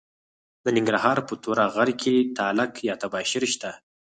د 0.63 0.65
ننګرهار 0.75 1.17
په 1.27 1.33
تور 1.43 1.57
غره 1.73 1.93
کې 2.01 2.15
تالک 2.37 2.71
یا 2.89 2.95
تباشیر 3.01 3.43
شته. 3.53 3.71